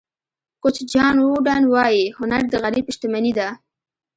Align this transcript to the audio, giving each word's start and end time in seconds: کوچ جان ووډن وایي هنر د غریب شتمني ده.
کوچ 0.61 0.77
جان 0.91 1.15
ووډن 1.21 1.63
وایي 1.73 2.03
هنر 2.17 2.41
د 2.49 2.53
غریب 2.63 2.85
شتمني 2.95 3.31
ده. 3.37 3.47